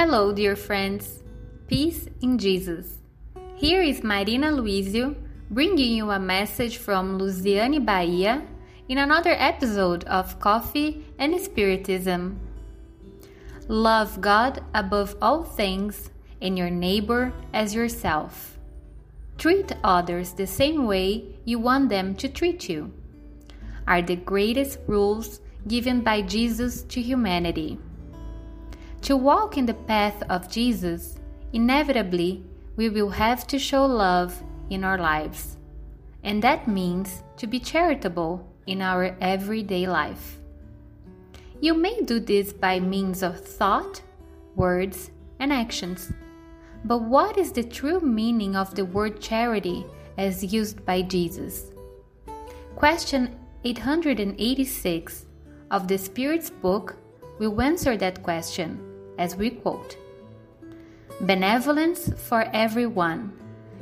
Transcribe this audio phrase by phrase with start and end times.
[0.00, 1.22] Hello, dear friends.
[1.68, 3.00] Peace in Jesus.
[3.54, 5.14] Here is Marina Luizio
[5.50, 8.42] bringing you a message from Luziane, Bahia,
[8.88, 12.40] in another episode of Coffee and Spiritism.
[13.68, 16.08] Love God above all things
[16.40, 18.58] and your neighbor as yourself.
[19.36, 22.90] Treat others the same way you want them to treat you.
[23.86, 27.78] Are the greatest rules given by Jesus to humanity.
[29.02, 31.18] To walk in the path of Jesus,
[31.52, 32.44] inevitably,
[32.76, 35.56] we will have to show love in our lives.
[36.22, 40.38] And that means to be charitable in our everyday life.
[41.60, 44.02] You may do this by means of thought,
[44.54, 46.12] words, and actions.
[46.84, 49.86] But what is the true meaning of the word charity
[50.18, 51.72] as used by Jesus?
[52.76, 55.26] Question 886
[55.70, 56.96] of the Spirit's book
[57.38, 58.89] will answer that question
[59.20, 59.96] as we quote
[61.20, 63.32] Benevolence for everyone,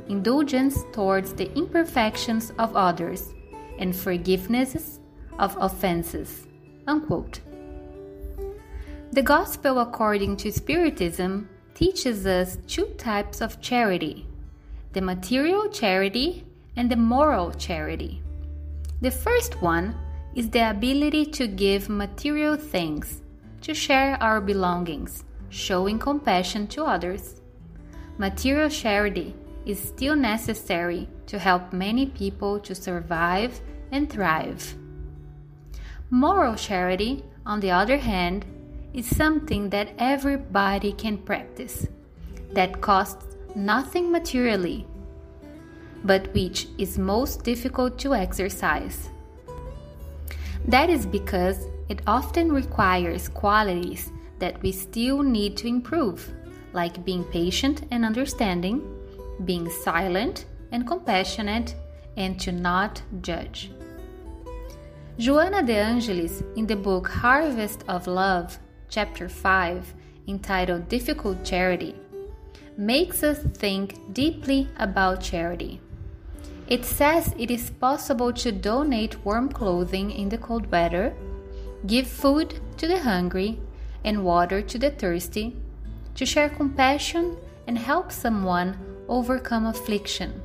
[0.09, 3.33] indulgence towards the imperfections of others,
[3.79, 4.99] and forgiveness
[5.39, 6.45] of offenses.
[6.85, 7.39] Unquote.
[9.13, 14.27] The Gospel according to Spiritism teaches us two types of charity
[14.91, 16.45] the material charity
[16.75, 18.21] and the moral charity.
[19.01, 19.95] The first one
[20.35, 23.21] is the ability to give material things,
[23.61, 27.41] to share our belongings, showing compassion to others.
[28.17, 33.61] Material charity is still necessary to help many people to survive
[33.91, 34.75] and thrive.
[36.09, 38.45] Moral charity, on the other hand,
[38.93, 41.87] is something that everybody can practice,
[42.51, 44.87] that costs nothing materially,
[46.03, 49.09] but which is most difficult to exercise.
[50.67, 56.31] That is because it often requires qualities that we still need to improve,
[56.73, 58.81] like being patient and understanding,
[59.45, 61.75] being silent and compassionate,
[62.17, 63.71] and to not judge.
[65.17, 68.57] Joanna de Angelis, in the book Harvest of Love,
[68.89, 69.93] chapter 5,
[70.27, 71.95] entitled Difficult Charity,
[72.77, 75.81] makes us think deeply about charity.
[76.67, 81.13] It says it is possible to donate warm clothing in the cold weather,
[81.85, 83.59] give food to the hungry,
[84.03, 85.55] and water to the thirsty,
[86.15, 87.37] to share compassion
[87.67, 88.77] and help someone
[89.07, 90.41] overcome affliction,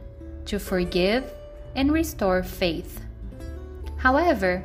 [0.47, 1.33] to forgive
[1.75, 3.01] and restore faith.
[3.97, 4.63] However,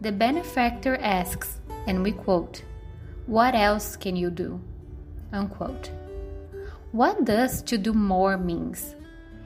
[0.00, 2.62] the benefactor asks, and we quote,
[3.26, 4.60] what else can you do?
[5.32, 5.90] Unquote.
[6.92, 8.96] What does to do more means?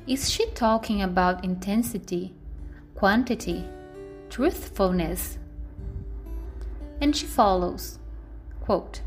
[0.07, 2.35] Is she talking about intensity,
[2.95, 3.65] quantity,
[4.31, 5.39] truthfulness?
[7.01, 7.99] And she follows
[8.65, 9.03] quote,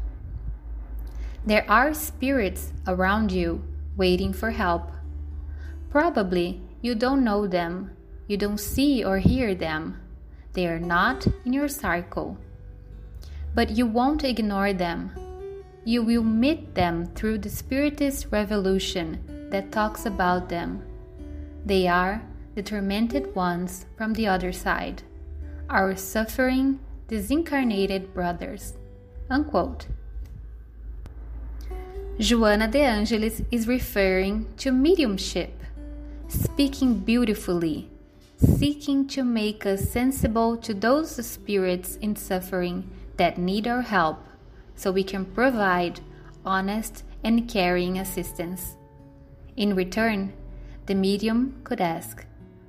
[1.45, 3.63] There are spirits around you
[3.95, 4.91] waiting for help.
[5.89, 7.91] Probably you don't know them,
[8.27, 9.99] you don't see or hear them,
[10.53, 12.37] they are not in your circle
[13.57, 15.09] but you won't ignore them.
[15.83, 20.83] You will meet them through the Spiritist revolution that talks about them.
[21.65, 22.21] They are
[22.53, 25.01] the tormented ones from the other side,
[25.71, 28.76] our suffering, disincarnated brothers.
[29.29, 29.87] Unquote.
[32.19, 35.53] Joanna de Angelis is referring to mediumship,
[36.27, 37.89] speaking beautifully,
[38.37, 44.23] seeking to make us sensible to those spirits in suffering that need our help
[44.75, 45.99] so we can provide
[46.45, 48.77] honest and caring assistance.
[49.57, 50.33] In return,
[50.85, 52.25] the medium could ask,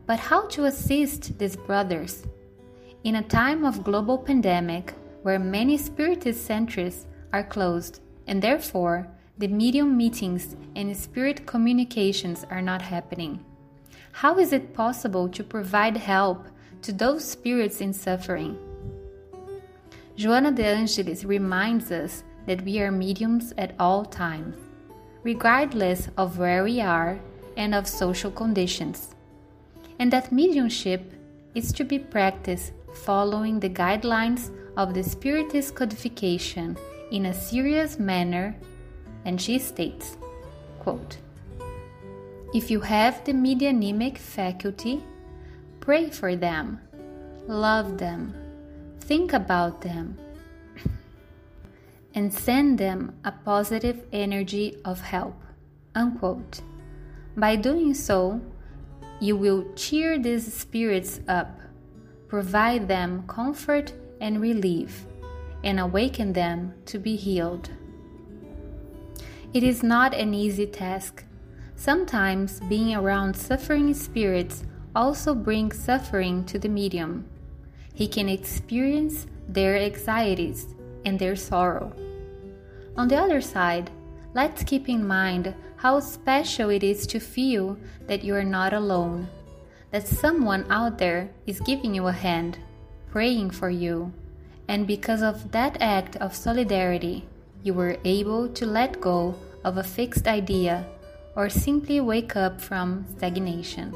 [0.06, 2.26] But how to assist these brothers?
[3.04, 4.92] In a time of global pandemic
[5.22, 12.62] where many spiritist centers are closed and therefore the medium meetings and spirit communications are
[12.62, 13.44] not happening.
[14.12, 16.48] How is it possible to provide help
[16.82, 18.58] to those spirits in suffering?
[20.16, 24.56] Joanna de Angelis reminds us that we are mediums at all times,
[25.22, 27.20] regardless of where we are
[27.56, 29.14] and of social conditions,
[30.00, 31.12] and that mediumship
[31.54, 32.72] is to be practiced
[33.04, 36.78] following the guidelines of the Spiritist codification
[37.10, 38.54] in a serious manner,
[39.24, 40.16] and she states,
[40.78, 41.18] quote,
[42.54, 45.02] If you have the medianimic faculty,
[45.80, 46.80] pray for them,
[47.48, 48.32] love them,
[49.00, 50.16] think about them
[52.14, 55.34] and send them a positive energy of help.
[55.96, 56.60] Unquote.
[57.36, 58.40] By doing so,
[59.20, 61.58] you will cheer these spirits up,
[62.28, 65.06] provide them comfort and relief,
[65.64, 67.70] and awaken them to be healed.
[69.54, 71.24] It is not an easy task.
[71.74, 77.24] Sometimes being around suffering spirits also brings suffering to the medium.
[77.94, 80.74] He can experience their anxieties
[81.04, 81.92] and their sorrow.
[82.96, 83.90] On the other side,
[84.34, 89.28] let's keep in mind how special it is to feel that you are not alone,
[89.90, 92.58] that someone out there is giving you a hand,
[93.10, 94.12] praying for you,
[94.68, 97.26] and because of that act of solidarity,
[97.62, 99.34] you were able to let go
[99.64, 100.86] of a fixed idea
[101.34, 103.94] or simply wake up from stagnation.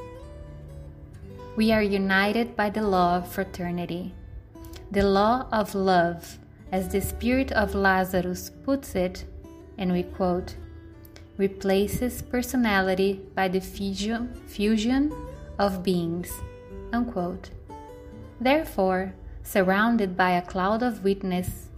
[1.56, 4.14] We are united by the law of fraternity,
[4.90, 6.38] the law of love,
[6.70, 9.24] as the spirit of Lazarus puts it,
[9.76, 10.56] and we quote,
[11.36, 15.12] replaces personality by the fusion, fusion
[15.58, 16.30] of beings.
[16.92, 17.50] Unquote.
[18.42, 21.68] Therefore, surrounded by a cloud of witness,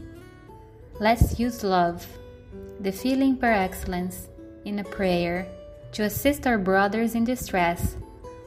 [0.99, 2.07] let's use love,
[2.81, 4.29] the feeling per excellence,
[4.65, 5.47] in a prayer
[5.93, 7.97] to assist our brothers in distress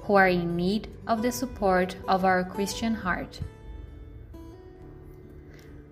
[0.02, 3.40] who are in need of the support of our Christian heart.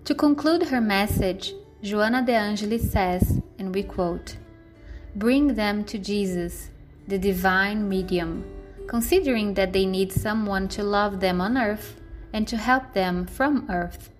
[0.06, 4.36] To conclude her message, Joanna de Angelis says, and we quote,
[5.14, 6.70] Bring them to Jesus,
[7.06, 8.44] the divine medium,
[8.88, 12.00] considering that they need someone to love them on earth
[12.36, 14.10] and to help them from earth.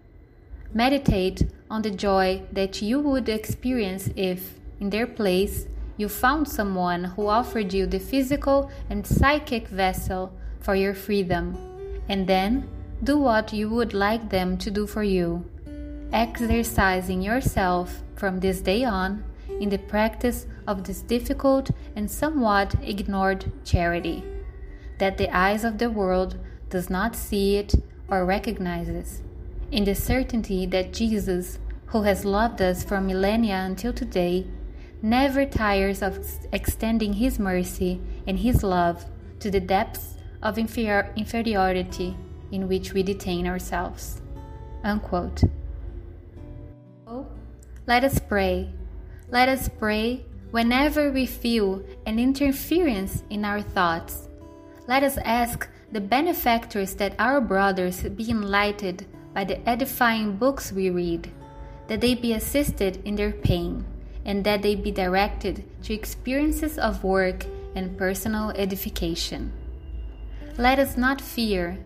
[0.73, 5.67] Meditate on the joy that you would experience if, in their place,
[5.99, 11.59] you found someone who offered you the physical and psychic vessel for your freedom,
[12.09, 12.67] and then
[13.05, 15.45] do what you would like them to do for you,
[16.11, 19.23] exercising yourself from this day on
[19.61, 24.25] in the practice of this difficult and somewhat ignored charity,
[25.01, 26.39] that the eyes of the world
[26.71, 27.75] does not see it
[28.09, 29.23] or recognizes,
[29.71, 34.47] in the certainty that Jesus, who has loved us from millennia until today,
[35.03, 36.19] never tires of
[36.53, 39.07] extending his mercy and his love
[39.41, 42.17] to the depths of inferior inferiority
[42.53, 44.21] in which we detain ourselves.
[44.85, 45.43] Unquote.
[47.87, 48.73] Let us pray
[49.29, 54.29] let us pray whenever we feel an interference in our thoughts.
[54.87, 60.91] Let us ask the benefactors that our brothers be enlightened by the edifying books we
[60.91, 61.31] read,
[61.89, 63.85] that they be assisted in their pain,
[64.25, 69.53] and that they be directed to experiences of work and personal edification.
[70.59, 71.79] Let us not fear,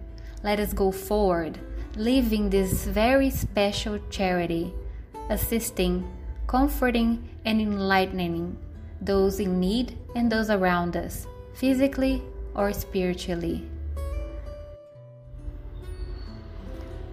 [0.42, 1.58] let us go forward,
[1.96, 4.72] living this very special charity,
[5.28, 6.08] assisting
[6.50, 8.58] comforting and enlightening
[9.00, 12.20] those in need and those around us, physically
[12.56, 13.64] or spiritually.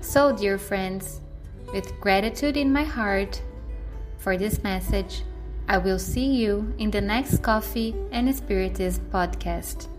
[0.08, 1.20] So, dear friends,
[1.74, 3.42] with gratitude in my heart
[4.18, 5.24] for this message,
[5.68, 9.90] I will see you in the next Coffee and Spiritism podcast.